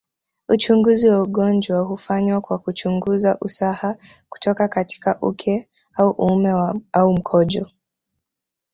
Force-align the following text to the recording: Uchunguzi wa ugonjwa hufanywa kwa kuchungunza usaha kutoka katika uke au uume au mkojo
Uchunguzi 0.49 1.09
wa 1.09 1.23
ugonjwa 1.23 1.79
hufanywa 1.81 2.41
kwa 2.41 2.59
kuchungunza 2.59 3.37
usaha 3.41 3.95
kutoka 4.29 4.67
katika 4.67 5.19
uke 5.21 5.67
au 5.97 6.09
uume 6.09 6.51
au 6.91 7.13
mkojo 7.13 7.67